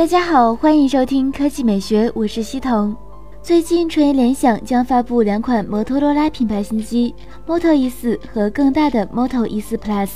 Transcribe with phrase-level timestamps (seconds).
[0.00, 2.96] 大家好，欢迎收听科技美学，我是西彤。
[3.42, 7.14] 最近，传言联想将发布两款摩托罗拉品牌新机
[7.46, 10.08] ：Moto E4 和更大的 Moto E4 Plus。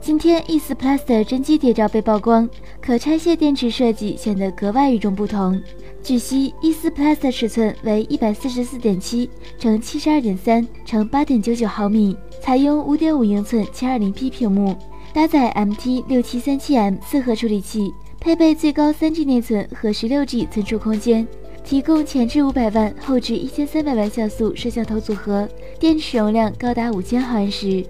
[0.00, 2.48] 今天，E4 Plus 的真机谍照被曝光，
[2.80, 5.60] 可拆卸电池设计显得格外与众不同。
[6.04, 14.76] 据悉，E4 Plus 的尺寸为一百四十四点七乘七十二点三乘八点九九毫米，采用五点五英寸七二零 P 屏幕，
[15.12, 21.26] 搭载 MT 六七三七 M 四核处理器，配备最高三 G 内存和十六 G 存储空间，
[21.64, 25.48] 提供前置五百万、后置一千三百万像素摄像头组合，
[25.78, 27.82] 电池容量高达五千毫安时。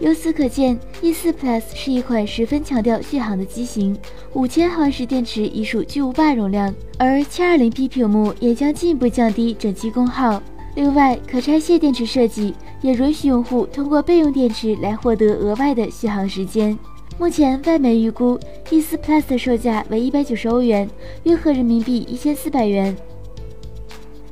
[0.00, 3.96] 由此可见，E4 Plus 是一款十分强调续航的机型，
[4.34, 10.42] 五千毫安时电池已属巨无霸容量，而 720P 屏幕也将进一步降低整机功耗。
[10.74, 16.76] 另外，可拆卸电池设计也允许用户通过备用电池来获得额外的续航时间。
[17.18, 18.38] 目前，外媒预估
[18.68, 20.86] E4 Plus 的售价为一百九十欧元，
[21.22, 22.94] 约合人民币一千四百元。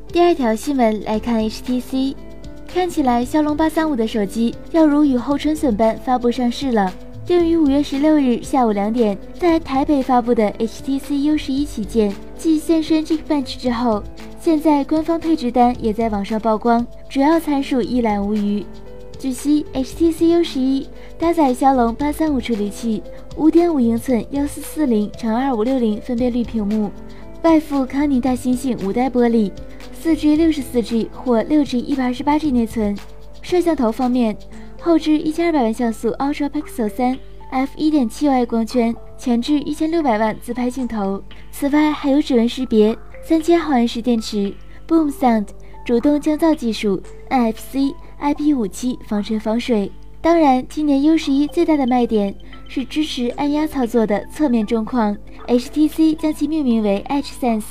[0.09, 2.15] 第二条新闻来看 HTC。
[2.69, 6.93] 看起来骁龙八三五的手机要如雨后春笋般发布上市了。
[7.25, 14.03] 定于五月十六日下午两点在台北发布的 HTC U 十一旗舰，继现身 Geekbench 之后，
[14.39, 18.63] 现在官方配置单也在网上曝光，主要参数一览无余。
[19.19, 20.87] 据悉，HTC U 十一
[21.19, 23.03] 搭载骁龙八三五处理器，
[23.37, 26.91] 五点五英寸幺四四零乘二五六零分辨率屏幕，
[27.43, 29.51] 外附康宁大猩猩五代玻璃。
[29.93, 32.95] 四 G 六十四 G 或六 G 一百二十八 G 内存。
[33.41, 34.37] 摄像头方面，
[34.81, 37.19] 后置一千二百万像素 Ultra Pixel 三
[37.51, 41.23] f 一点七 y 光圈，前置一千六百万自拍镜头。
[41.51, 44.53] 此外还有指纹识别，三千毫安时电池
[44.87, 45.47] ，Boom Sound
[45.87, 47.95] 主动降噪技术，NFC
[48.25, 49.93] IP 五七防尘防水。
[50.23, 52.35] 当然，今年 U 十一最大的卖点
[52.67, 55.15] 是支持按压操作的侧面中框
[55.47, 57.65] ，HTC 将其命名为 Edge Sense。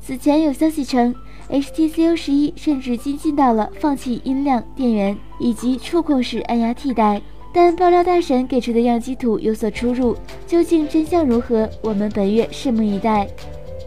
[0.00, 1.14] 此前有消息称。
[1.50, 7.20] HTC U 十一甚至精进到了放弃音量、电源以及触控式按压替代，
[7.52, 10.16] 但爆料大神给出的样机图有所出入，
[10.46, 11.68] 究竟真相如何？
[11.82, 13.26] 我们本月拭目以待。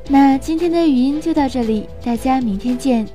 [0.08, 3.08] 那今天的语音就到这里，大家明天见。